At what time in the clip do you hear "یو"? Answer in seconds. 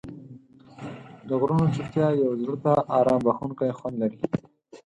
2.21-2.31